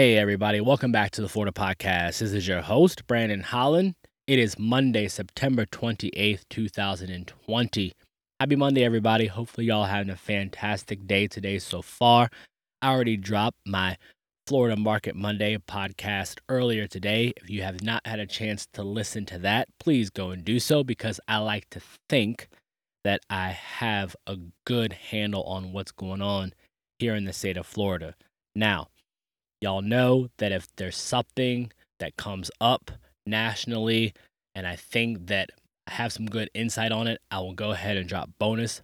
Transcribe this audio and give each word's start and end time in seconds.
Hey, 0.00 0.16
everybody, 0.16 0.62
welcome 0.62 0.92
back 0.92 1.10
to 1.10 1.20
the 1.20 1.28
Florida 1.28 1.52
Podcast. 1.52 2.20
This 2.20 2.32
is 2.32 2.48
your 2.48 2.62
host, 2.62 3.06
Brandon 3.06 3.42
Holland. 3.42 3.96
It 4.26 4.38
is 4.38 4.58
Monday, 4.58 5.08
September 5.08 5.66
28th, 5.66 6.40
2020. 6.48 7.92
Happy 8.40 8.56
Monday, 8.56 8.82
everybody. 8.82 9.26
Hopefully, 9.26 9.66
y'all 9.66 9.84
having 9.84 10.08
a 10.08 10.16
fantastic 10.16 11.06
day 11.06 11.26
today 11.26 11.58
so 11.58 11.82
far. 11.82 12.30
I 12.80 12.92
already 12.92 13.18
dropped 13.18 13.58
my 13.66 13.98
Florida 14.46 14.74
Market 14.74 15.16
Monday 15.16 15.58
podcast 15.58 16.38
earlier 16.48 16.86
today. 16.86 17.34
If 17.36 17.50
you 17.50 17.60
have 17.60 17.82
not 17.82 18.06
had 18.06 18.20
a 18.20 18.26
chance 18.26 18.66
to 18.72 18.82
listen 18.82 19.26
to 19.26 19.38
that, 19.40 19.68
please 19.78 20.08
go 20.08 20.30
and 20.30 20.42
do 20.42 20.60
so 20.60 20.82
because 20.82 21.20
I 21.28 21.36
like 21.40 21.68
to 21.72 21.82
think 22.08 22.48
that 23.04 23.20
I 23.28 23.50
have 23.50 24.16
a 24.26 24.38
good 24.64 24.94
handle 24.94 25.42
on 25.42 25.74
what's 25.74 25.92
going 25.92 26.22
on 26.22 26.54
here 26.98 27.14
in 27.14 27.26
the 27.26 27.34
state 27.34 27.58
of 27.58 27.66
Florida. 27.66 28.14
Now, 28.54 28.88
y'all 29.60 29.82
know 29.82 30.28
that 30.38 30.52
if 30.52 30.68
there's 30.76 30.96
something 30.96 31.72
that 31.98 32.16
comes 32.16 32.50
up 32.60 32.90
nationally 33.26 34.12
and 34.54 34.66
I 34.66 34.76
think 34.76 35.26
that 35.26 35.50
I 35.86 35.92
have 35.92 36.12
some 36.12 36.26
good 36.26 36.50
insight 36.54 36.92
on 36.92 37.06
it, 37.06 37.20
I 37.30 37.40
will 37.40 37.54
go 37.54 37.70
ahead 37.70 37.96
and 37.96 38.08
drop 38.08 38.30
bonus 38.38 38.82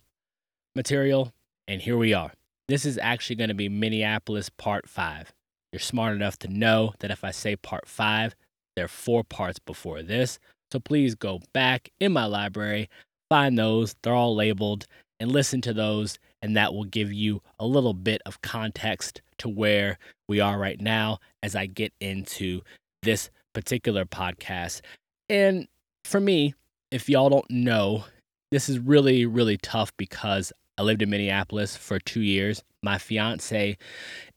material. 0.75 1.33
And 1.67 1.83
here 1.83 1.97
we 1.97 2.13
are. 2.15 2.33
This 2.69 2.85
is 2.85 2.99
actually 2.99 3.37
going 3.37 3.49
to 3.49 3.55
be 3.55 3.69
Minneapolis 3.69 4.51
part 4.51 4.89
five. 4.89 5.33
You're 5.73 5.81
smart 5.81 6.15
enough 6.15 6.39
to 6.41 6.49
know 6.49 6.95
that 7.01 7.11
if 7.11 7.25
I 7.25 7.31
say 7.31 7.57
part 7.57 7.89
five, 7.89 8.35
there 8.75 8.85
are 8.85 8.89
four 8.89 9.25
parts 9.25 9.59
before 9.59 10.03
this. 10.03 10.39
So 10.73 10.81
please 10.81 11.15
go 11.15 11.41
back 11.53 11.91
in 12.01 12.13
my 12.13 12.27
library, 12.27 12.89
find 13.29 13.59
those, 13.59 13.95
they're 14.03 14.13
all 14.13 14.35
labeled, 14.35 14.87
and 15.19 15.33
listen 15.33 15.61
to 15.63 15.73
those. 15.73 16.19
And 16.43 16.57
that 16.57 16.75
will 16.75 16.85
give 16.85 17.13
you 17.13 17.41
a 17.59 17.67
little 17.67 17.95
bit 17.95 18.21
of 18.27 18.43
context 18.43 19.23
to 19.39 19.49
where 19.49 19.99
we 20.29 20.41
are 20.41 20.59
right 20.59 20.81
now 20.81 21.19
as 21.43 21.55
I 21.55 21.67
get 21.67 21.93
into 22.01 22.63
this 23.03 23.31
particular 23.53 24.05
podcast. 24.05 24.81
And 25.29 25.67
for 26.05 26.21
me, 26.21 26.55
if 26.91 27.09
y'all 27.09 27.31
don't 27.31 27.51
know, 27.51 28.05
this 28.51 28.69
is 28.69 28.79
really, 28.79 29.27
really 29.27 29.57
tough 29.57 29.97
because 29.97 30.53
I 30.79 30.83
lived 30.83 31.03
in 31.03 31.11
Minneapolis 31.11 31.77
for 31.77 31.99
two 31.99 32.21
years. 32.21 32.63
My 32.83 32.99
fiance 32.99 33.77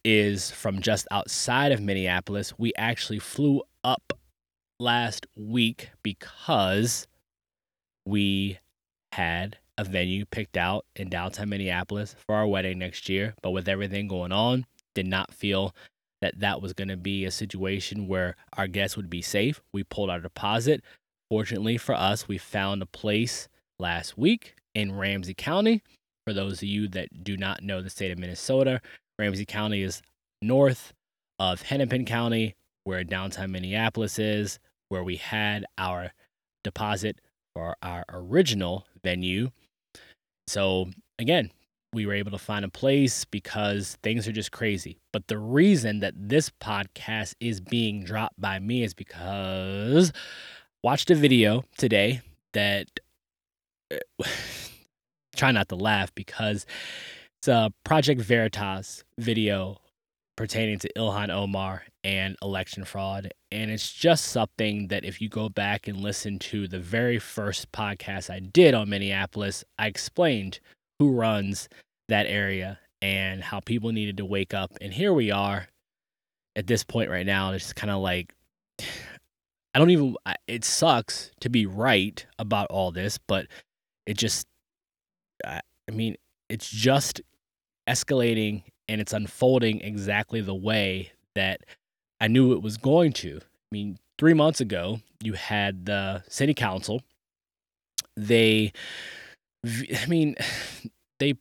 is 0.04 0.52
from 0.52 0.82
just 0.82 1.08
outside 1.12 1.72
of 1.72 1.82
Minneapolis. 1.82 2.58
We 2.58 2.74
actually 2.78 3.20
flew 3.20 3.62
up 3.84 4.14
last 4.80 5.28
week 5.36 5.90
because 6.02 7.08
we 8.06 8.60
had 9.12 9.58
a 9.78 9.84
venue 9.84 10.26
picked 10.26 10.58
out 10.58 10.86
in 10.96 11.10
downtown 11.10 11.50
Minneapolis 11.50 12.16
for 12.26 12.36
our 12.36 12.48
wedding 12.48 12.80
next 12.80 13.10
year. 13.10 13.36
But 13.42 13.52
with 13.52 13.68
everything 13.68 14.08
going 14.08 14.32
on, 14.32 14.66
did 14.96 15.08
not 15.08 15.34
feel 15.34 15.76
that 16.22 16.40
that 16.40 16.62
was 16.62 16.74
going 16.74 16.90
to 16.90 16.98
be 16.98 17.26
a 17.26 17.32
situation 17.32 18.08
where 18.08 18.36
our 18.58 18.68
guests 18.68 18.98
would 18.98 19.10
be 19.10 19.22
safe. 19.22 19.62
We 19.74 19.84
pulled 19.84 20.10
our 20.10 20.20
deposit. 20.20 20.84
Fortunately 21.30 21.78
for 21.78 21.96
us, 21.96 22.28
we 22.28 22.38
found 22.38 22.82
a 22.82 22.88
place 22.88 23.48
last 23.78 24.18
week 24.18 24.56
in 24.76 24.98
Ramsey 24.98 25.34
County. 25.34 25.82
For 26.26 26.34
those 26.34 26.62
of 26.62 26.68
you 26.68 26.88
that 26.90 27.24
do 27.24 27.38
not 27.38 27.64
know 27.64 27.82
the 27.82 27.90
state 27.90 28.12
of 28.12 28.20
Minnesota, 28.20 28.82
Ramsey 29.18 29.46
County 29.46 29.82
is 29.82 30.02
north 30.42 30.94
of 31.40 31.62
Hennepin 31.62 32.06
County, 32.06 32.56
where 32.84 33.04
downtown 33.04 33.52
Minneapolis 33.52 34.20
is, 34.20 34.60
where 34.90 35.04
we 35.04 35.16
had 35.16 35.66
our 35.78 36.12
deposit 36.64 37.20
for 37.56 37.76
our 37.82 38.04
original 38.12 38.86
venue. 39.04 39.52
So, 40.48 40.90
again, 41.18 41.52
we 41.94 42.06
were 42.06 42.14
able 42.14 42.32
to 42.32 42.38
find 42.38 42.64
a 42.64 42.70
place 42.70 43.26
because 43.26 43.98
things 44.04 44.28
are 44.28 44.32
just 44.32 44.52
crazy. 44.52 44.98
But 45.12 45.28
the 45.28 45.40
reason 45.40 46.00
that 46.00 46.14
this 46.16 46.50
podcast 46.50 47.34
is 47.40 47.60
being 47.60 48.04
dropped 48.04 48.40
by 48.40 48.60
me 48.60 48.84
is 48.84 48.94
because 48.94 50.12
watched 50.84 51.10
a 51.10 51.16
video 51.16 51.64
today 51.78 52.22
that 52.54 52.88
try 55.36 55.52
not 55.52 55.70
to 55.70 55.76
laugh 55.76 56.14
because 56.14 56.66
it's 57.40 57.48
a 57.48 57.74
Project 57.84 58.22
Veritas 58.22 59.04
video 59.18 59.78
pertaining 60.36 60.80
to 60.80 60.90
Ilhan 60.96 61.30
Omar 61.30 61.84
and 62.04 62.38
election 62.42 62.86
fraud. 62.86 63.34
And 63.52 63.72
it's 63.72 63.92
just 63.92 64.28
something 64.28 64.88
that 64.88 65.04
if 65.04 65.22
you 65.22 65.28
go 65.28 65.50
back 65.50 65.88
and 65.88 66.00
listen 66.00 66.40
to 66.40 66.68
the 66.68 66.80
very 66.80 67.20
first 67.20 67.72
podcast 67.72 68.30
I 68.30 68.40
did 68.40 68.74
on 68.74 68.90
Minneapolis, 68.90 69.66
I 69.78 69.88
explained 69.88 70.60
who 71.00 71.12
runs 71.12 71.70
that 72.10 72.28
area 72.28 72.80
and 73.02 73.42
how 73.42 73.62
people 73.62 73.92
needed 73.92 74.18
to 74.18 74.26
wake 74.26 74.54
up. 74.54 74.72
And 74.82 74.94
here 74.94 75.14
we 75.14 75.32
are 75.32 75.68
at 76.56 76.68
this 76.68 76.84
point 76.84 77.10
right 77.10 77.26
now. 77.26 77.54
It's 77.54 77.74
kind 77.74 77.92
of 77.92 78.02
like, 78.02 78.36
I 79.74 79.78
don't 79.80 79.92
even, 79.92 80.16
it 80.48 80.66
sucks 80.66 81.32
to 81.42 81.50
be 81.50 81.66
right 81.66 82.26
about 82.40 82.68
all 82.72 82.92
this, 82.92 83.20
but 83.28 83.46
it 84.06 84.18
just, 84.18 84.48
I 85.46 85.62
mean, 85.92 86.16
it's 86.50 86.70
just 86.70 87.22
escalating 87.88 88.64
and 88.88 89.00
it's 89.00 89.14
unfolding 89.14 89.82
exactly 89.82 90.42
the 90.42 90.56
way 90.56 91.12
that 91.36 91.62
I 92.20 92.28
knew 92.28 92.54
it 92.54 92.64
was 92.64 92.78
going 92.78 93.14
to. 93.14 93.38
I 93.38 93.68
mean, 93.72 94.00
three 94.18 94.34
months 94.34 94.60
ago, 94.60 95.00
you 95.24 95.34
had 95.34 95.86
the 95.86 96.24
city 96.28 96.56
council. 96.56 97.04
They, 98.18 98.74
I 99.66 100.06
mean, 100.08 100.36
they 101.20 101.36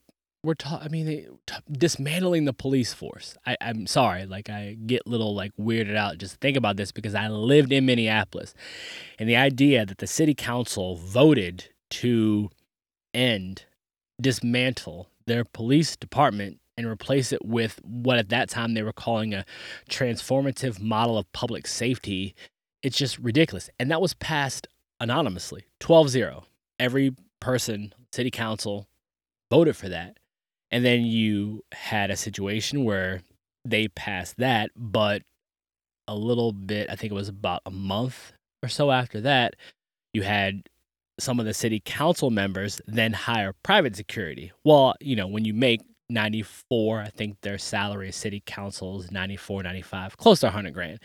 were 0.45 0.55
ta- 0.55 0.81
I 0.83 0.89
mean, 0.89 1.06
they, 1.06 1.27
t- 1.47 1.55
dismantling 1.71 2.45
the 2.45 2.53
police 2.53 2.93
force. 2.93 3.37
I, 3.47 3.56
I'm 3.61 3.87
sorry, 3.87 4.27
like 4.27 4.51
I 4.51 4.77
get 4.87 5.06
little 5.06 5.34
like 5.34 5.53
weirded 5.59 5.97
out 5.97 6.19
just 6.19 6.41
think 6.41 6.56
about 6.56 6.77
this 6.77 6.93
because 6.93 7.15
I 7.15 7.29
lived 7.29 7.73
in 7.73 7.87
Minneapolis, 7.87 8.55
and 9.19 9.29
the 9.29 9.37
idea 9.37 9.84
that 9.87 9.99
the 9.99 10.06
city 10.06 10.34
council 10.34 10.97
voted 10.97 11.71
to 11.91 12.51
end, 13.15 13.65
dismantle 14.21 15.09
their 15.27 15.45
police 15.45 15.97
department 15.97 16.59
and 16.77 16.87
replace 16.87 17.33
it 17.33 17.45
with 17.45 17.81
what 17.85 18.19
at 18.19 18.29
that 18.29 18.49
time 18.49 18.75
they 18.75 18.83
were 18.83 18.93
calling 18.93 19.35
a 19.35 19.45
transformative 19.91 20.81
model 20.81 21.19
of 21.19 21.31
public 21.33 21.67
safety. 21.67 22.35
It's 22.83 22.97
just 22.97 23.19
ridiculous. 23.19 23.69
And 23.81 23.91
that 23.91 24.00
was 24.00 24.15
passed 24.15 24.69
anonymously 25.00 25.65
12 25.81 26.09
0. 26.11 26.45
Every 26.79 27.15
person, 27.41 27.93
city 28.12 28.30
council, 28.30 28.86
voted 29.50 29.76
for 29.76 29.88
that. 29.88 30.19
And 30.70 30.84
then 30.84 31.04
you 31.04 31.64
had 31.72 32.10
a 32.10 32.16
situation 32.16 32.84
where 32.84 33.22
they 33.64 33.88
passed 33.88 34.36
that, 34.38 34.70
but 34.76 35.22
a 36.06 36.14
little 36.14 36.52
bit, 36.52 36.88
I 36.91 36.96
think 36.96 37.10
it 37.10 37.14
was 37.14 37.28
about 37.28 37.62
a 37.66 37.70
month 37.70 38.32
or 38.62 38.69
so 38.69 38.91
after 38.91 39.20
that, 39.22 39.54
you 40.12 40.22
had 40.22 40.62
some 41.20 41.41
of 41.41 41.46
the 41.46 41.54
city 41.54 41.82
council 41.84 42.30
members 42.30 42.80
then 42.86 43.12
hire 43.12 43.52
private 43.62 43.96
security. 43.96 44.52
Well, 44.64 44.94
you 45.00 45.16
know, 45.16 45.26
when 45.26 45.44
you 45.44 45.54
make 45.54 45.82
94, 46.10 47.00
I 47.00 47.08
think 47.08 47.40
their 47.42 47.58
salary 47.58 48.12
city 48.12 48.42
council 48.46 49.00
is 49.02 49.10
94, 49.10 49.62
95, 49.62 50.16
close 50.16 50.40
to 50.40 50.46
100 50.46 50.72
grand. 50.72 50.98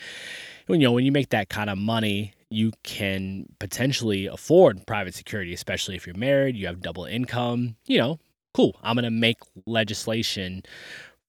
You 0.67 0.77
know, 0.77 0.91
when 0.91 1.05
you 1.05 1.11
make 1.11 1.29
that 1.29 1.49
kind 1.49 1.69
of 1.69 1.77
money, 1.77 2.33
you 2.53 2.71
can 2.83 3.47
potentially 3.59 4.27
afford 4.27 4.85
private 4.85 5.15
security, 5.15 5.53
especially 5.53 5.95
if 5.95 6.05
you're 6.05 6.15
married, 6.15 6.55
you 6.55 6.67
have 6.67 6.81
double 6.81 7.05
income, 7.05 7.75
you 7.87 7.97
know, 7.97 8.19
cool, 8.53 8.75
I'm 8.83 8.95
going 8.95 9.05
to 9.05 9.11
make 9.11 9.37
legislation 9.65 10.63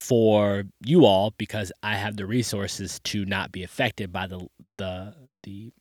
for 0.01 0.65
you 0.85 1.07
all 1.07 1.33
because 1.39 1.73
I 1.83 1.97
have 1.97 2.17
the 2.17 2.27
resources 2.27 3.01
to 3.05 3.25
not 3.25 3.53
be 3.53 3.63
affected 3.63 4.13
by 4.13 4.27
the 4.27 4.47
the 4.77 5.15
the 5.45 5.73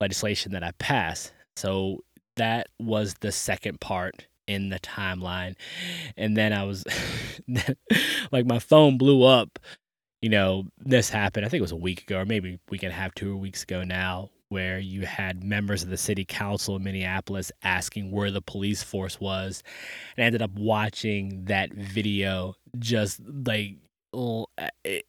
legislation 0.00 0.52
that 0.52 0.64
I 0.64 0.72
pass. 0.72 1.32
So 1.56 2.02
that 2.36 2.66
was 2.80 3.14
the 3.20 3.32
second 3.32 3.80
part 3.80 4.26
in 4.48 4.68
the 4.68 4.80
timeline. 4.80 5.54
And 6.16 6.36
then 6.36 6.52
I 6.52 6.64
was 6.64 6.84
like 8.32 8.46
my 8.46 8.58
phone 8.58 8.98
blew 8.98 9.22
up. 9.22 9.58
You 10.20 10.30
know, 10.30 10.64
this 10.78 11.08
happened. 11.08 11.46
I 11.46 11.48
think 11.48 11.60
it 11.60 11.62
was 11.62 11.72
a 11.72 11.76
week 11.76 12.02
ago 12.02 12.18
or 12.18 12.24
maybe 12.24 12.58
we 12.68 12.78
can 12.78 12.90
have 12.90 13.14
two 13.14 13.36
weeks 13.36 13.62
ago 13.62 13.84
now 13.84 14.30
where 14.48 14.78
you 14.78 15.02
had 15.02 15.42
members 15.42 15.82
of 15.82 15.90
the 15.90 15.96
city 15.96 16.24
council 16.24 16.76
in 16.76 16.84
Minneapolis 16.84 17.50
asking 17.62 18.10
where 18.10 18.30
the 18.30 18.42
police 18.42 18.82
force 18.82 19.20
was. 19.20 19.62
And 20.16 20.24
I 20.24 20.26
ended 20.26 20.42
up 20.42 20.52
watching 20.54 21.44
that 21.46 21.72
video 21.72 22.54
just 22.78 23.20
like 23.46 23.76
it, 24.84 25.04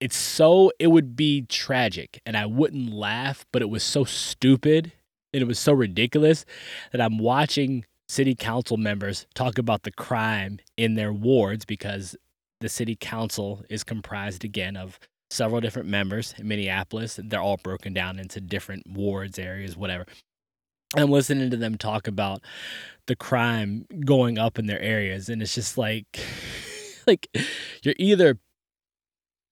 it's 0.00 0.16
so 0.16 0.72
it 0.78 0.88
would 0.88 1.16
be 1.16 1.42
tragic 1.42 2.20
and 2.26 2.36
I 2.36 2.46
wouldn't 2.46 2.92
laugh, 2.92 3.46
but 3.52 3.62
it 3.62 3.70
was 3.70 3.82
so 3.82 4.04
stupid 4.04 4.92
and 5.32 5.42
it 5.42 5.46
was 5.46 5.58
so 5.58 5.72
ridiculous 5.72 6.44
that 6.90 7.00
I'm 7.00 7.18
watching 7.18 7.84
city 8.08 8.34
council 8.34 8.76
members 8.76 9.26
talk 9.34 9.58
about 9.58 9.84
the 9.84 9.92
crime 9.92 10.58
in 10.76 10.94
their 10.94 11.12
wards 11.12 11.64
because 11.64 12.16
the 12.60 12.68
city 12.68 12.96
council 12.96 13.64
is 13.70 13.82
comprised 13.82 14.44
again 14.44 14.76
of 14.76 14.98
several 15.32 15.60
different 15.60 15.88
members 15.88 16.34
in 16.38 16.46
Minneapolis. 16.46 17.18
They're 17.22 17.40
all 17.40 17.56
broken 17.56 17.92
down 17.92 18.18
into 18.18 18.40
different 18.40 18.88
wards, 18.88 19.38
areas, 19.38 19.76
whatever. 19.76 20.06
I'm 20.94 21.10
listening 21.10 21.50
to 21.50 21.56
them 21.56 21.76
talk 21.76 22.06
about 22.06 22.42
the 23.06 23.16
crime 23.16 23.86
going 24.04 24.38
up 24.38 24.58
in 24.58 24.66
their 24.66 24.80
areas, 24.80 25.28
and 25.28 25.40
it's 25.40 25.54
just 25.54 25.78
like, 25.78 26.20
like 27.06 27.28
you're 27.82 27.94
either 27.98 28.38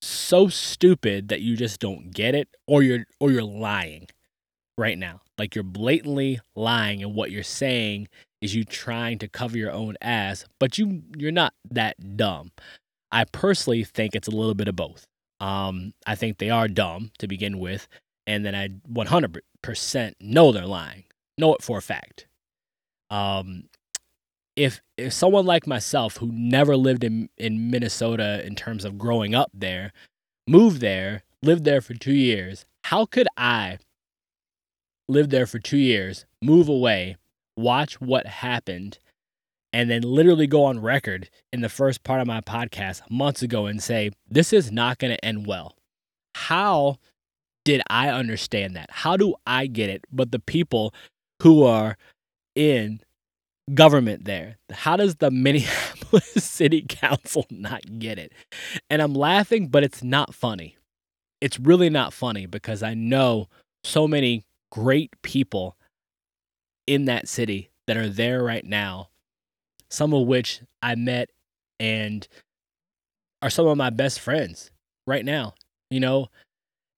so 0.02 0.48
stupid 0.48 1.28
that 1.28 1.40
you 1.40 1.56
just 1.56 1.80
don't 1.80 2.10
get 2.10 2.34
it 2.34 2.48
or 2.66 2.82
you're 2.82 3.04
or 3.18 3.30
you're 3.30 3.42
lying 3.42 4.06
right 4.78 4.98
now. 4.98 5.20
Like 5.38 5.54
you're 5.54 5.64
blatantly 5.64 6.40
lying 6.54 7.02
and 7.02 7.14
what 7.14 7.30
you're 7.30 7.42
saying 7.42 8.08
is 8.40 8.54
you 8.54 8.64
trying 8.64 9.18
to 9.18 9.28
cover 9.28 9.58
your 9.58 9.72
own 9.72 9.96
ass, 10.00 10.44
but 10.58 10.78
you 10.78 11.02
you're 11.16 11.32
not 11.32 11.54
that 11.70 12.16
dumb. 12.16 12.50
I 13.12 13.24
personally 13.24 13.84
think 13.84 14.14
it's 14.14 14.28
a 14.28 14.32
little 14.32 14.54
bit 14.54 14.68
of 14.68 14.76
both. 14.76 15.06
Um, 15.40 15.94
I 16.06 16.14
think 16.14 16.38
they 16.38 16.50
are 16.50 16.68
dumb 16.68 17.10
to 17.18 17.26
begin 17.26 17.58
with, 17.58 17.88
and 18.26 18.44
then 18.44 18.54
I 18.54 18.68
100% 18.92 20.12
know 20.20 20.52
they're 20.52 20.66
lying. 20.66 21.04
Know 21.38 21.54
it 21.54 21.62
for 21.62 21.78
a 21.78 21.82
fact. 21.82 22.26
Um, 23.10 23.64
if 24.56 24.80
if 24.98 25.12
someone 25.12 25.46
like 25.46 25.66
myself 25.66 26.18
who 26.18 26.30
never 26.32 26.76
lived 26.76 27.02
in 27.04 27.28
in 27.38 27.70
Minnesota 27.70 28.44
in 28.46 28.54
terms 28.54 28.84
of 28.84 28.98
growing 28.98 29.34
up 29.34 29.50
there, 29.54 29.92
moved 30.46 30.80
there, 30.80 31.22
lived 31.42 31.64
there 31.64 31.80
for 31.80 31.94
2 31.94 32.12
years, 32.12 32.66
how 32.84 33.06
could 33.06 33.28
I 33.36 33.78
live 35.08 35.30
there 35.30 35.46
for 35.46 35.58
2 35.58 35.78
years, 35.78 36.26
move 36.42 36.68
away, 36.68 37.16
watch 37.56 38.00
what 38.00 38.26
happened 38.26 38.98
and 39.72 39.90
then 39.90 40.02
literally 40.02 40.46
go 40.46 40.64
on 40.64 40.80
record 40.80 41.30
in 41.52 41.60
the 41.60 41.68
first 41.68 42.02
part 42.02 42.20
of 42.20 42.26
my 42.26 42.40
podcast 42.40 43.02
months 43.10 43.42
ago 43.42 43.66
and 43.66 43.82
say, 43.82 44.10
this 44.28 44.52
is 44.52 44.72
not 44.72 44.98
going 44.98 45.12
to 45.12 45.24
end 45.24 45.46
well. 45.46 45.76
How 46.34 46.96
did 47.64 47.82
I 47.88 48.08
understand 48.08 48.74
that? 48.76 48.90
How 48.90 49.16
do 49.16 49.34
I 49.46 49.66
get 49.66 49.90
it? 49.90 50.04
But 50.10 50.32
the 50.32 50.38
people 50.38 50.94
who 51.42 51.64
are 51.64 51.96
in 52.54 53.00
government 53.74 54.24
there, 54.24 54.58
how 54.70 54.96
does 54.96 55.16
the 55.16 55.30
Minneapolis 55.30 56.44
City 56.44 56.84
Council 56.88 57.46
not 57.50 57.98
get 57.98 58.18
it? 58.18 58.32
And 58.88 59.00
I'm 59.00 59.14
laughing, 59.14 59.68
but 59.68 59.84
it's 59.84 60.02
not 60.02 60.34
funny. 60.34 60.76
It's 61.40 61.58
really 61.58 61.90
not 61.90 62.12
funny 62.12 62.46
because 62.46 62.82
I 62.82 62.94
know 62.94 63.48
so 63.84 64.08
many 64.08 64.44
great 64.70 65.10
people 65.22 65.76
in 66.86 67.04
that 67.06 67.28
city 67.28 67.70
that 67.86 67.96
are 67.96 68.08
there 68.08 68.42
right 68.42 68.64
now 68.64 69.09
some 69.90 70.14
of 70.14 70.26
which 70.26 70.60
I 70.82 70.94
met 70.94 71.30
and 71.78 72.26
are 73.42 73.50
some 73.50 73.66
of 73.66 73.76
my 73.76 73.90
best 73.90 74.20
friends 74.20 74.70
right 75.06 75.24
now, 75.24 75.54
you 75.90 76.00
know, 76.00 76.28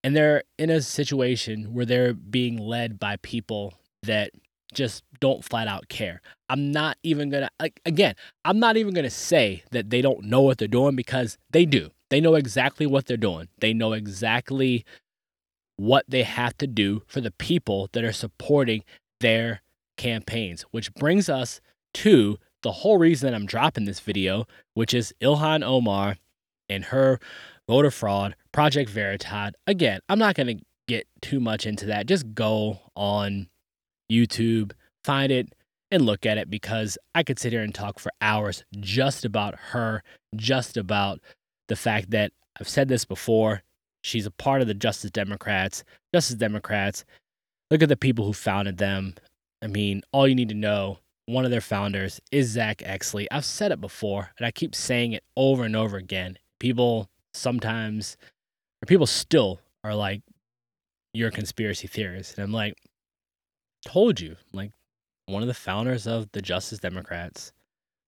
and 0.04 0.16
they're 0.16 0.42
in 0.58 0.70
a 0.70 0.82
situation 0.82 1.72
where 1.74 1.86
they're 1.86 2.12
being 2.14 2.58
led 2.58 2.98
by 2.98 3.16
people 3.16 3.74
that 4.02 4.30
just 4.74 5.04
don't 5.20 5.44
flat 5.44 5.68
out 5.68 5.88
care. 5.88 6.20
I'm 6.48 6.72
not 6.72 6.98
even 7.02 7.30
gonna, 7.30 7.50
like, 7.60 7.80
again, 7.84 8.14
I'm 8.44 8.58
not 8.58 8.76
even 8.76 8.94
gonna 8.94 9.10
say 9.10 9.62
that 9.70 9.90
they 9.90 10.02
don't 10.02 10.24
know 10.24 10.40
what 10.40 10.58
they're 10.58 10.68
doing 10.68 10.96
because 10.96 11.38
they 11.50 11.64
do. 11.64 11.90
They 12.10 12.20
know 12.20 12.34
exactly 12.34 12.86
what 12.86 13.06
they're 13.06 13.16
doing, 13.16 13.48
they 13.60 13.72
know 13.72 13.92
exactly 13.92 14.84
what 15.76 16.04
they 16.08 16.22
have 16.22 16.56
to 16.58 16.66
do 16.66 17.02
for 17.06 17.20
the 17.20 17.30
people 17.30 17.88
that 17.92 18.04
are 18.04 18.12
supporting 18.12 18.84
their 19.20 19.62
campaigns, 19.96 20.62
which 20.70 20.92
brings 20.94 21.28
us 21.28 21.60
to 21.94 22.38
the 22.62 22.72
whole 22.72 22.98
reason 22.98 23.30
that 23.30 23.34
I'm 23.34 23.46
dropping 23.46 23.84
this 23.84 24.00
video, 24.00 24.46
which 24.74 24.94
is 24.94 25.12
Ilhan 25.20 25.62
Omar 25.62 26.16
and 26.68 26.84
her 26.86 27.18
voter 27.68 27.90
fraud, 27.90 28.36
Project 28.52 28.90
Veritas. 28.90 29.52
Again, 29.66 30.00
I'm 30.08 30.18
not 30.18 30.34
going 30.34 30.58
to 30.58 30.64
get 30.88 31.06
too 31.20 31.40
much 31.40 31.66
into 31.66 31.86
that. 31.86 32.06
Just 32.06 32.34
go 32.34 32.80
on 32.96 33.48
YouTube, 34.10 34.72
find 35.04 35.32
it, 35.32 35.52
and 35.90 36.06
look 36.06 36.24
at 36.24 36.38
it 36.38 36.50
because 36.50 36.96
I 37.14 37.22
could 37.22 37.38
sit 37.38 37.52
here 37.52 37.62
and 37.62 37.74
talk 37.74 37.98
for 37.98 38.12
hours 38.20 38.64
just 38.80 39.24
about 39.24 39.54
her, 39.70 40.02
just 40.34 40.76
about 40.76 41.20
the 41.68 41.76
fact 41.76 42.10
that 42.10 42.32
I've 42.58 42.68
said 42.68 42.88
this 42.88 43.04
before. 43.04 43.62
She's 44.02 44.26
a 44.26 44.30
part 44.30 44.62
of 44.62 44.68
the 44.68 44.74
Justice 44.74 45.10
Democrats. 45.10 45.84
Justice 46.14 46.36
Democrats, 46.36 47.04
look 47.70 47.82
at 47.82 47.88
the 47.88 47.96
people 47.96 48.24
who 48.24 48.32
founded 48.32 48.78
them. 48.78 49.14
I 49.62 49.68
mean, 49.68 50.02
all 50.12 50.26
you 50.26 50.34
need 50.34 50.48
to 50.48 50.54
know 50.54 50.98
one 51.26 51.44
of 51.44 51.50
their 51.50 51.60
founders 51.60 52.20
is 52.30 52.48
Zack 52.48 52.78
Exley. 52.78 53.26
I've 53.30 53.44
said 53.44 53.72
it 53.72 53.80
before, 53.80 54.30
and 54.38 54.46
I 54.46 54.50
keep 54.50 54.74
saying 54.74 55.12
it 55.12 55.24
over 55.36 55.64
and 55.64 55.76
over 55.76 55.96
again. 55.96 56.38
People 56.58 57.08
sometimes, 57.32 58.16
or 58.82 58.86
people 58.86 59.06
still 59.06 59.60
are 59.84 59.94
like, 59.94 60.22
you're 61.14 61.28
a 61.28 61.32
conspiracy 61.32 61.86
theorist. 61.86 62.36
And 62.36 62.44
I'm 62.44 62.52
like, 62.52 62.74
told 63.86 64.20
you. 64.20 64.36
like, 64.52 64.72
one 65.26 65.42
of 65.42 65.48
the 65.48 65.54
founders 65.54 66.06
of 66.06 66.30
the 66.32 66.42
Justice 66.42 66.78
Democrats 66.78 67.52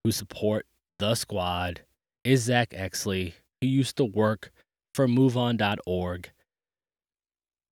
who 0.02 0.10
support 0.10 0.66
the 0.98 1.14
squad 1.14 1.82
is 2.24 2.42
Zack 2.42 2.70
Exley, 2.70 3.34
who 3.60 3.68
used 3.68 3.96
to 3.96 4.04
work 4.04 4.50
for 4.94 5.06
MoveOn.org. 5.06 6.30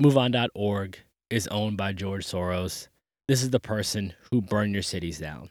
MoveOn.org 0.00 0.98
is 1.30 1.48
owned 1.48 1.76
by 1.76 1.92
George 1.92 2.26
Soros 2.26 2.88
this 3.32 3.43
is 3.43 3.49
the 3.49 3.58
person 3.58 4.12
who 4.31 4.43
burned 4.43 4.75
your 4.75 4.82
cities 4.82 5.19
down. 5.19 5.49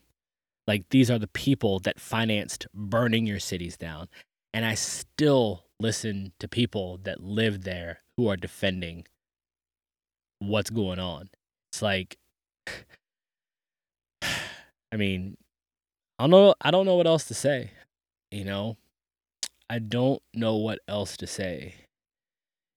Like 0.68 0.88
these 0.92 1.10
are 1.10 1.18
the 1.18 1.26
people 1.26 1.80
that 1.80 2.00
financed 2.00 2.68
burning 2.76 3.26
your 3.26 3.40
cities 3.40 3.76
down. 3.76 4.08
And 4.54 4.64
I 4.64 4.76
still 4.76 5.64
listen 5.80 6.32
to 6.38 6.48
people 6.48 7.00
that 7.06 7.24
live 7.24 7.64
there 7.64 8.02
who 8.18 8.30
are 8.30 8.38
defending 8.38 9.08
what's 10.38 10.70
going 10.70 11.00
on. 11.00 11.32
It's 11.72 11.82
like 11.82 12.20
I 14.22 14.96
mean, 14.96 15.36
I 16.20 16.26
don't 16.26 16.30
know 16.30 16.54
I 16.62 16.70
don't 16.70 16.86
know 16.86 16.98
what 16.98 17.08
else 17.08 17.26
to 17.30 17.34
say. 17.34 17.72
You 18.30 18.46
know? 18.46 18.78
I 19.72 19.80
don't 19.80 20.22
know 20.36 20.56
what 20.56 20.78
else 20.88 21.18
to 21.18 21.26
say. 21.26 21.74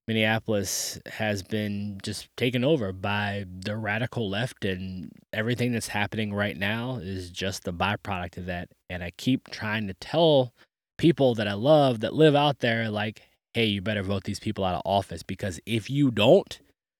Minneapolis 0.06 0.98
has 1.06 1.42
been 1.42 1.98
just 2.02 2.28
taken 2.36 2.62
over 2.62 2.92
by 2.92 3.46
the 3.48 3.76
radical 3.76 4.28
left, 4.28 4.64
and 4.64 5.10
everything 5.32 5.72
that's 5.72 5.88
happening 5.88 6.34
right 6.34 6.56
now 6.56 6.96
is 6.96 7.30
just 7.30 7.64
the 7.64 7.72
byproduct 7.72 8.36
of 8.36 8.46
that. 8.46 8.68
And 8.90 9.02
I 9.02 9.12
keep 9.16 9.48
trying 9.48 9.86
to 9.86 9.94
tell 9.94 10.52
people 10.98 11.34
that 11.36 11.48
I 11.48 11.54
love 11.54 12.00
that 12.00 12.12
live 12.12 12.34
out 12.34 12.58
there, 12.58 12.90
like, 12.90 13.22
hey, 13.54 13.64
you 13.64 13.80
better 13.80 14.02
vote 14.02 14.24
these 14.24 14.40
people 14.40 14.64
out 14.64 14.74
of 14.74 14.82
office 14.84 15.22
because 15.22 15.58
if 15.64 15.88
you 15.88 16.10
don't, 16.10 16.58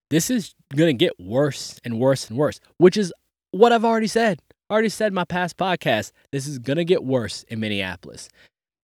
this 0.09 0.31
is 0.31 0.55
going 0.75 0.97
to 0.97 1.05
get 1.05 1.21
worse 1.21 1.79
and 1.85 2.01
worse 2.01 2.29
and 2.29 2.39
worse, 2.39 2.59
which 2.79 2.97
is 2.97 3.13
what 3.51 3.73
I've 3.73 3.85
already 3.85 4.07
said. 4.07 4.41
I 4.71 4.73
already 4.73 4.89
said 4.89 5.09
in 5.09 5.15
my 5.15 5.25
past 5.25 5.59
podcast. 5.59 6.13
This 6.33 6.47
is 6.47 6.59
going 6.59 6.79
to 6.79 6.85
get 6.85 7.05
worse 7.05 7.43
in 7.49 7.61
Minneapolis. 7.61 8.31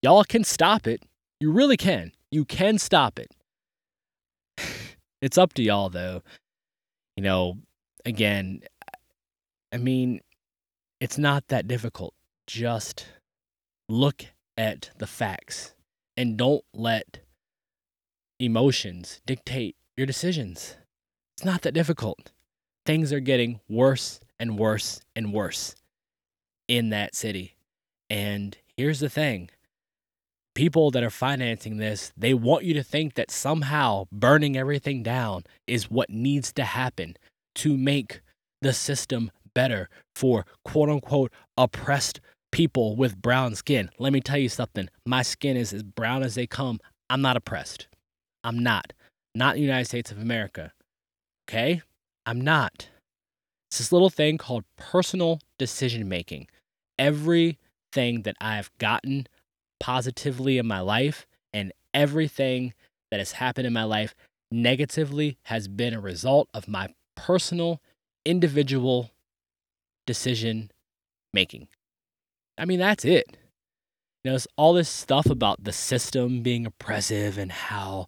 Y'all 0.03 0.25
can 0.25 0.45
stop 0.45 0.87
it. 0.87 1.03
You 1.41 1.51
really 1.53 1.79
can. 1.79 2.13
You 2.31 2.45
can 2.45 2.79
stop 2.79 3.19
it 3.19 3.31
it's 5.21 5.39
up 5.39 5.53
to 5.55 5.62
y'all 5.62 5.89
though. 5.89 6.23
You 7.17 7.23
know, 7.23 7.59
again, 8.05 8.62
I 9.73 9.77
mean, 9.77 10.21
it's 11.00 11.19
not 11.19 11.49
that 11.49 11.69
difficult. 11.69 12.15
Just 12.47 13.07
look 13.89 14.27
at 14.57 14.91
the 14.99 15.07
facts 15.07 15.75
and 16.17 16.37
don't 16.37 16.65
let 16.75 17.21
emotions 18.39 19.21
dictate 19.27 19.77
your 19.97 20.07
decisions. 20.07 20.77
It's 21.37 21.45
not 21.45 21.62
that 21.62 21.73
difficult. 21.73 22.33
Things 22.87 23.12
are 23.12 23.21
getting 23.21 23.61
worse 23.69 24.21
and 24.39 24.59
worse 24.59 25.00
and 25.15 25.33
worse 25.33 25.75
in 26.69 26.91
that 26.91 27.15
city. 27.15 27.57
And 28.09 28.57
here's 28.77 29.00
the 29.00 29.11
thing 29.11 29.50
people 30.61 30.90
that 30.90 31.02
are 31.02 31.09
financing 31.09 31.79
this, 31.79 32.12
they 32.19 32.35
want 32.35 32.64
you 32.64 32.75
to 32.75 32.83
think 32.83 33.14
that 33.14 33.31
somehow 33.31 34.05
burning 34.12 34.59
everything 34.59 35.02
down 35.02 35.43
is 35.67 35.90
what 35.90 36.11
needs 36.11 36.52
to 36.52 36.62
happen 36.64 37.17
to 37.55 37.79
make 37.79 38.21
the 38.61 38.75
system 38.75 39.31
better 39.55 39.88
for 40.14 40.45
quote 40.62 40.90
unquote 40.90 41.33
oppressed 41.57 42.21
people 42.52 42.95
with 42.95 43.23
brown 43.23 43.55
skin. 43.55 43.88
Let 43.99 44.12
me 44.12 44.21
tell 44.21 44.37
you 44.37 44.50
something. 44.50 44.90
My 45.07 45.23
skin 45.23 45.57
is 45.57 45.73
as 45.73 45.83
brown 45.83 46.23
as 46.23 46.35
they 46.35 46.47
come. 46.47 46.79
I'm 47.09 47.23
not 47.23 47.38
oppressed. 47.38 47.88
I'm 48.45 48.59
not. 48.59 48.93
Not 49.35 49.55
in 49.55 49.62
the 49.62 49.67
United 49.67 49.87
States 49.87 50.12
of 50.12 50.21
America. 50.21 50.75
Okay? 51.49 51.81
I'm 52.26 52.38
not. 52.38 52.90
It's 53.71 53.79
this 53.79 53.93
little 53.93 54.11
thing 54.11 54.37
called 54.37 54.64
personal 54.76 55.40
decision 55.59 56.07
making. 56.07 56.49
Everything 56.99 58.25
that 58.25 58.37
I've 58.43 58.71
gotten 58.76 59.26
positively 59.81 60.59
in 60.59 60.67
my 60.67 60.81
life, 60.81 61.27
and 61.53 61.73
everything 61.93 62.75
that 63.11 63.19
has 63.19 63.33
happened 63.33 63.67
in 63.67 63.73
my 63.73 63.85
life 63.85 64.15
negatively 64.53 65.39
has 65.45 65.69
been 65.69 65.95
a 65.95 66.01
result 66.01 66.49
of 66.55 66.69
my 66.69 66.89
personal, 67.17 67.81
individual 68.25 69.11
decision 70.07 70.71
making. 71.33 71.69
I 72.59 72.65
mean, 72.65 72.79
that's 72.79 73.05
it. 73.05 73.37
You 74.23 74.31
know, 74.31 74.35
it's 74.35 74.47
all 74.57 74.75
this 74.75 74.89
stuff 74.89 75.27
about 75.27 75.65
the 75.65 75.73
system 75.73 76.43
being 76.43 76.67
oppressive 76.67 77.39
and 77.39 77.51
how 77.51 78.07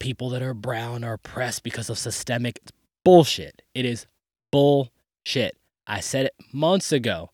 people 0.00 0.28
that 0.30 0.42
are 0.42 0.54
brown 0.54 1.04
are 1.04 1.14
oppressed 1.14 1.62
because 1.62 1.88
of 1.88 1.98
systemic 1.98 2.58
bullshit. 3.04 3.62
It 3.72 3.84
is 3.84 4.06
bullshit. 4.50 5.56
I 5.86 6.00
said 6.00 6.26
it 6.26 6.34
months 6.52 6.90
ago. 6.90 7.30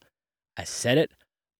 I 0.56 0.64
said 0.64 0.98
it 0.98 1.12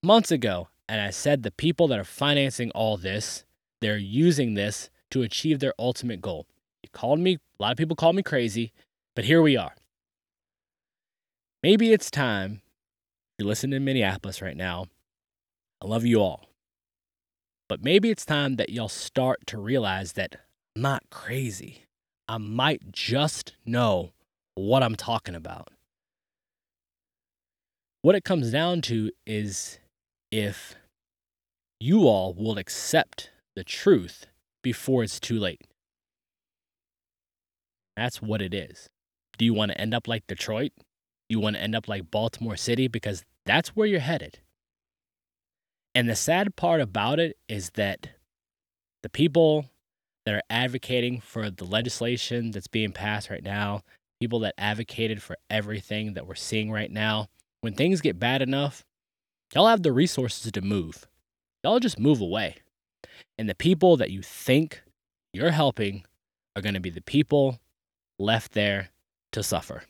months 0.02 0.30
ago. 0.30 0.68
And 0.90 1.00
I 1.00 1.10
said 1.10 1.44
the 1.44 1.52
people 1.52 1.86
that 1.86 2.00
are 2.00 2.04
financing 2.04 2.72
all 2.72 2.96
this, 2.96 3.44
they're 3.80 3.96
using 3.96 4.54
this 4.54 4.90
to 5.12 5.22
achieve 5.22 5.60
their 5.60 5.72
ultimate 5.78 6.20
goal. 6.20 6.48
You 6.82 6.88
called 6.92 7.20
me, 7.20 7.34
a 7.34 7.62
lot 7.62 7.70
of 7.70 7.78
people 7.78 7.94
called 7.94 8.16
me 8.16 8.24
crazy, 8.24 8.72
but 9.14 9.24
here 9.24 9.40
we 9.40 9.56
are. 9.56 9.76
Maybe 11.62 11.92
it's 11.92 12.10
time, 12.10 12.62
you're 13.38 13.46
listening 13.46 13.76
in 13.76 13.84
Minneapolis 13.84 14.42
right 14.42 14.56
now. 14.56 14.86
I 15.80 15.86
love 15.86 16.04
you 16.04 16.20
all. 16.20 16.46
But 17.68 17.84
maybe 17.84 18.10
it's 18.10 18.26
time 18.26 18.56
that 18.56 18.70
y'all 18.70 18.88
start 18.88 19.46
to 19.46 19.60
realize 19.60 20.14
that 20.14 20.34
I'm 20.74 20.82
not 20.82 21.04
crazy. 21.08 21.84
I 22.26 22.38
might 22.38 22.90
just 22.90 23.54
know 23.64 24.10
what 24.56 24.82
I'm 24.82 24.96
talking 24.96 25.36
about. 25.36 25.68
What 28.02 28.16
it 28.16 28.24
comes 28.24 28.50
down 28.50 28.80
to 28.82 29.12
is 29.24 29.78
if 30.32 30.74
you 31.80 32.06
all 32.06 32.34
will 32.34 32.58
accept 32.58 33.30
the 33.56 33.64
truth 33.64 34.26
before 34.62 35.02
it's 35.02 35.18
too 35.18 35.38
late. 35.38 35.62
That's 37.96 38.20
what 38.20 38.42
it 38.42 38.54
is. 38.54 38.88
Do 39.38 39.44
you 39.46 39.54
want 39.54 39.72
to 39.72 39.80
end 39.80 39.94
up 39.94 40.06
like 40.06 40.26
Detroit? 40.26 40.72
You 41.28 41.40
want 41.40 41.56
to 41.56 41.62
end 41.62 41.74
up 41.74 41.88
like 41.88 42.10
Baltimore 42.10 42.56
City? 42.56 42.86
Because 42.86 43.24
that's 43.46 43.70
where 43.70 43.86
you're 43.86 44.00
headed. 44.00 44.38
And 45.94 46.08
the 46.08 46.14
sad 46.14 46.54
part 46.54 46.80
about 46.80 47.18
it 47.18 47.36
is 47.48 47.70
that 47.70 48.10
the 49.02 49.08
people 49.08 49.70
that 50.26 50.34
are 50.34 50.42
advocating 50.50 51.20
for 51.20 51.50
the 51.50 51.64
legislation 51.64 52.50
that's 52.50 52.68
being 52.68 52.92
passed 52.92 53.30
right 53.30 53.42
now, 53.42 53.82
people 54.20 54.40
that 54.40 54.54
advocated 54.58 55.22
for 55.22 55.36
everything 55.48 56.12
that 56.14 56.26
we're 56.26 56.34
seeing 56.34 56.70
right 56.70 56.90
now, 56.90 57.28
when 57.62 57.74
things 57.74 58.00
get 58.00 58.18
bad 58.18 58.42
enough, 58.42 58.84
y'all 59.54 59.66
have 59.66 59.82
the 59.82 59.92
resources 59.92 60.52
to 60.52 60.60
move. 60.60 61.06
Y'all 61.62 61.80
just 61.80 61.98
move 61.98 62.20
away. 62.20 62.56
And 63.38 63.48
the 63.48 63.54
people 63.54 63.96
that 63.96 64.10
you 64.10 64.22
think 64.22 64.82
you're 65.32 65.50
helping 65.50 66.04
are 66.56 66.62
going 66.62 66.74
to 66.74 66.80
be 66.80 66.90
the 66.90 67.02
people 67.02 67.60
left 68.18 68.52
there 68.52 68.90
to 69.32 69.42
suffer. 69.42 69.82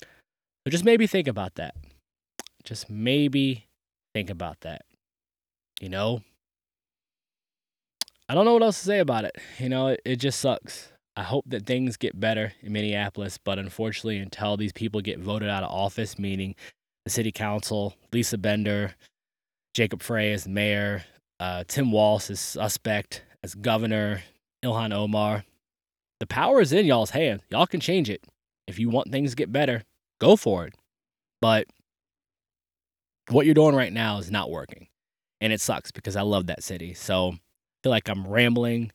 So 0.00 0.70
just 0.70 0.84
maybe 0.84 1.06
think 1.06 1.28
about 1.28 1.56
that. 1.56 1.74
Just 2.64 2.90
maybe 2.90 3.66
think 4.14 4.30
about 4.30 4.60
that. 4.62 4.82
You 5.80 5.88
know, 5.88 6.22
I 8.28 8.34
don't 8.34 8.44
know 8.44 8.54
what 8.54 8.62
else 8.62 8.78
to 8.80 8.86
say 8.86 8.98
about 8.98 9.24
it. 9.24 9.36
You 9.58 9.68
know, 9.68 9.88
it, 9.88 10.00
it 10.04 10.16
just 10.16 10.40
sucks. 10.40 10.90
I 11.16 11.22
hope 11.22 11.44
that 11.48 11.64
things 11.64 11.96
get 11.96 12.18
better 12.18 12.52
in 12.60 12.72
Minneapolis, 12.72 13.38
but 13.38 13.58
unfortunately, 13.58 14.18
until 14.18 14.56
these 14.56 14.72
people 14.72 15.00
get 15.00 15.18
voted 15.18 15.48
out 15.48 15.62
of 15.62 15.70
office, 15.70 16.18
meaning 16.18 16.54
the 17.04 17.10
city 17.10 17.32
council, 17.32 17.94
Lisa 18.12 18.36
Bender, 18.36 18.94
Jacob 19.76 20.02
Frey 20.02 20.32
as 20.32 20.48
mayor, 20.48 21.04
uh, 21.38 21.62
Tim 21.68 21.92
Walz 21.92 22.30
as 22.30 22.40
suspect 22.40 23.22
as 23.42 23.54
governor, 23.54 24.22
Ilhan 24.64 24.94
Omar, 24.94 25.44
the 26.18 26.26
power 26.26 26.62
is 26.62 26.72
in 26.72 26.86
y'all's 26.86 27.10
hands. 27.10 27.42
Y'all 27.50 27.66
can 27.66 27.80
change 27.80 28.08
it. 28.08 28.24
If 28.66 28.78
you 28.78 28.88
want 28.88 29.12
things 29.12 29.32
to 29.32 29.36
get 29.36 29.52
better, 29.52 29.82
go 30.18 30.34
for 30.34 30.66
it. 30.66 30.74
But 31.42 31.66
what 33.28 33.44
you're 33.44 33.54
doing 33.54 33.74
right 33.74 33.92
now 33.92 34.16
is 34.16 34.30
not 34.30 34.50
working. 34.50 34.86
And 35.42 35.52
it 35.52 35.60
sucks 35.60 35.90
because 35.92 36.16
I 36.16 36.22
love 36.22 36.46
that 36.46 36.64
city. 36.64 36.94
So 36.94 37.32
I 37.32 37.38
feel 37.82 37.90
like 37.90 38.08
I'm 38.08 38.26
rambling, 38.26 38.92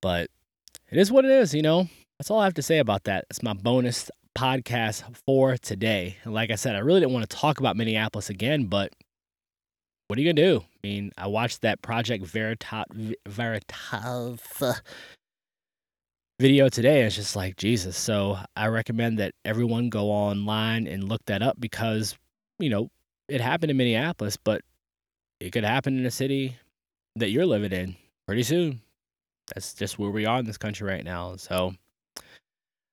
but 0.00 0.30
it 0.90 0.96
is 0.96 1.12
what 1.12 1.26
it 1.26 1.30
is, 1.30 1.52
you 1.52 1.60
know? 1.60 1.90
That's 2.18 2.30
all 2.30 2.40
I 2.40 2.44
have 2.44 2.54
to 2.54 2.62
say 2.62 2.78
about 2.78 3.04
that. 3.04 3.26
It's 3.28 3.42
my 3.42 3.52
bonus 3.52 4.10
podcast 4.34 5.14
for 5.26 5.58
today. 5.58 6.16
And 6.24 6.32
like 6.32 6.50
I 6.50 6.54
said, 6.54 6.74
I 6.74 6.78
really 6.78 7.00
didn't 7.00 7.12
want 7.12 7.28
to 7.28 7.36
talk 7.36 7.60
about 7.60 7.76
Minneapolis 7.76 8.30
again, 8.30 8.64
but 8.64 8.94
what 10.10 10.18
are 10.18 10.22
you 10.22 10.32
gonna 10.32 10.44
do? 10.44 10.58
I 10.58 10.78
mean, 10.82 11.12
I 11.16 11.28
watched 11.28 11.60
that 11.60 11.82
Project 11.82 12.26
Veritas, 12.26 12.82
Veritas 13.28 14.82
video 16.40 16.68
today. 16.68 16.98
And 16.98 17.06
it's 17.06 17.14
just 17.14 17.36
like 17.36 17.56
Jesus. 17.56 17.96
So 17.96 18.36
I 18.56 18.66
recommend 18.66 19.20
that 19.20 19.34
everyone 19.44 19.88
go 19.88 20.10
online 20.10 20.88
and 20.88 21.08
look 21.08 21.24
that 21.26 21.42
up 21.42 21.60
because 21.60 22.16
you 22.58 22.70
know 22.70 22.90
it 23.28 23.40
happened 23.40 23.70
in 23.70 23.76
Minneapolis, 23.76 24.36
but 24.36 24.62
it 25.38 25.52
could 25.52 25.62
happen 25.62 25.96
in 25.96 26.04
a 26.04 26.10
city 26.10 26.56
that 27.14 27.30
you're 27.30 27.46
living 27.46 27.70
in 27.70 27.94
pretty 28.26 28.42
soon. 28.42 28.80
That's 29.54 29.74
just 29.74 29.96
where 29.96 30.10
we 30.10 30.26
are 30.26 30.40
in 30.40 30.44
this 30.44 30.58
country 30.58 30.88
right 30.88 31.04
now. 31.04 31.36
So 31.36 31.72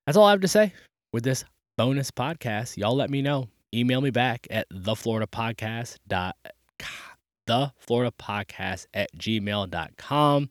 that's 0.06 0.16
all 0.16 0.26
I 0.26 0.30
have 0.30 0.40
to 0.42 0.48
say 0.48 0.72
with 1.12 1.24
this 1.24 1.44
bonus 1.76 2.12
podcast. 2.12 2.76
Y'all 2.76 2.94
let 2.94 3.10
me 3.10 3.22
know. 3.22 3.48
Email 3.74 4.02
me 4.02 4.10
back 4.10 4.46
at 4.50 4.68
the 4.70 4.94
Florida 4.94 5.26
podcast 5.26 5.96
dot 6.06 6.36
the 7.48 7.72
Florida 7.78 8.14
podcast 8.16 8.86
at 8.94 9.08
gmail.com. 9.16 10.50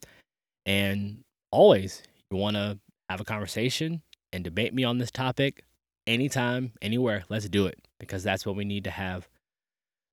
And 0.66 1.24
always, 1.52 2.04
you 2.30 2.38
want 2.38 2.58
to 2.58 2.80
have 3.10 3.22
a 3.22 3.24
conversation 3.24 4.02
and 4.34 4.44
debate 4.44 4.74
me 4.74 4.84
on 4.84 4.98
this 4.98 5.12
topic 5.12 5.64
anytime, 6.08 6.74
anywhere, 6.82 7.24
let's 7.30 7.48
do 7.48 7.68
it 7.68 7.80
because 8.00 8.24
that's 8.24 8.46
what 8.46 8.56
we 8.56 8.66
need 8.66 8.84
to 8.84 8.90
have 8.90 9.30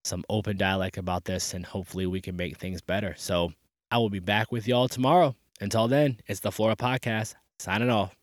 some 0.04 0.24
open 0.28 0.56
dialect 0.56 0.98
about 0.98 1.24
this 1.24 1.54
and 1.54 1.64
hopefully 1.64 2.06
we 2.06 2.20
can 2.20 2.36
make 2.36 2.58
things 2.58 2.82
better. 2.82 3.14
So 3.16 3.52
I 3.90 3.98
will 3.98 4.10
be 4.10 4.20
back 4.20 4.52
with 4.52 4.68
y'all 4.68 4.88
tomorrow. 4.88 5.34
Until 5.60 5.88
then, 5.88 6.18
it's 6.26 6.40
the 6.40 6.52
Florida 6.52 6.76
Podcast 6.76 7.34
signing 7.58 7.90
off. 7.90 8.14